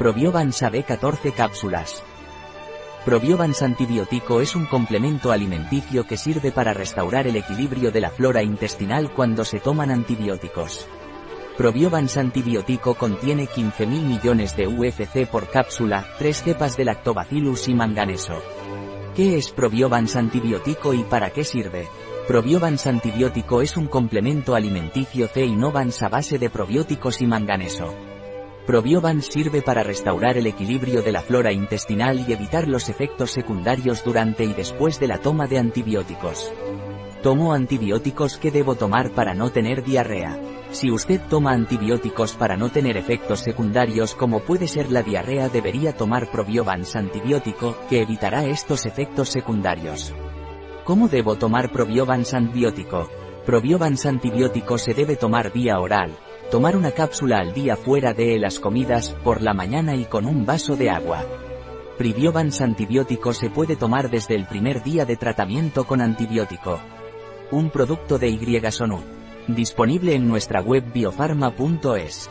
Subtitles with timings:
[0.00, 2.02] Probiovans AB14 cápsulas.
[3.04, 8.42] Probiovans antibiótico es un complemento alimenticio que sirve para restaurar el equilibrio de la flora
[8.42, 10.88] intestinal cuando se toman antibióticos.
[11.58, 18.40] Probiovans antibiótico contiene 15.000 millones de UFC por cápsula, 3 cepas de lactobacillus y manganeso.
[19.14, 21.86] ¿Qué es Probiovans antibiótico y para qué sirve?
[22.26, 28.09] Probiovans antibiótico es un complemento alimenticio C Innovans a base de probióticos y manganeso.
[28.66, 34.04] Probiovans sirve para restaurar el equilibrio de la flora intestinal y evitar los efectos secundarios
[34.04, 36.52] durante y después de la toma de antibióticos.
[37.22, 40.38] ¿Tomo antibióticos que debo tomar para no tener diarrea?
[40.70, 45.94] Si usted toma antibióticos para no tener efectos secundarios como puede ser la diarrea debería
[45.94, 50.14] tomar Probiovans antibiótico, que evitará estos efectos secundarios.
[50.84, 53.10] ¿Cómo debo tomar Probiovans antibiótico?
[53.44, 56.16] Probiovans antibiótico se debe tomar vía oral.
[56.50, 60.44] Tomar una cápsula al día fuera de las comidas, por la mañana y con un
[60.44, 61.24] vaso de agua.
[61.96, 66.80] Probiovans antibiótico se puede tomar desde el primer día de tratamiento con antibiótico.
[67.52, 68.60] Un producto de Y
[69.46, 72.28] Disponible en nuestra web biofarma.es.